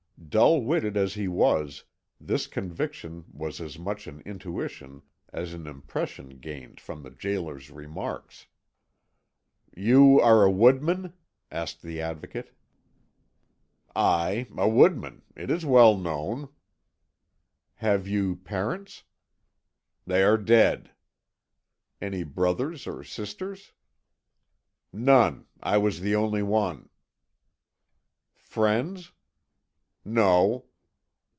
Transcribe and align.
Dull 0.29 0.61
witted 0.61 0.95
as 0.95 1.15
he 1.15 1.27
was, 1.27 1.83
this 2.17 2.47
conviction 2.47 3.25
was 3.33 3.59
as 3.59 3.77
much 3.77 4.07
an 4.07 4.21
intuition 4.21 5.01
as 5.33 5.53
an 5.53 5.67
impression 5.67 6.37
gained 6.39 6.79
from 6.79 7.03
the 7.03 7.11
gaoler's 7.11 7.69
remarks. 7.69 8.45
"You 9.75 10.21
are 10.21 10.43
a 10.45 10.49
woodman?" 10.51 11.11
said 11.51 11.75
the 11.83 11.99
Advocate. 11.99 12.55
"Aye, 13.93 14.47
a 14.55 14.69
woodman. 14.69 15.23
It 15.35 15.51
is 15.51 15.65
well 15.65 15.97
known." 15.97 16.47
"Have 17.77 18.07
you 18.07 18.37
parents?" 18.37 19.03
"They 20.07 20.23
are 20.23 20.37
dead." 20.37 20.91
"Any 22.01 22.23
brothers 22.23 22.87
or 22.87 23.03
sisters?" 23.03 23.73
"None. 24.93 25.47
I 25.61 25.77
was 25.77 25.99
the 25.99 26.15
only 26.15 26.43
one." 26.43 26.87
"Friends?" 28.37 29.11
"No." 30.03 30.65